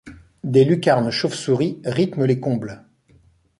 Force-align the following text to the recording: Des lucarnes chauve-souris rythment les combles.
Des 0.43 0.65
lucarnes 0.65 1.11
chauve-souris 1.11 1.79
rythment 1.85 2.25
les 2.25 2.39
combles. 2.39 2.83